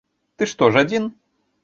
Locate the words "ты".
0.41-0.47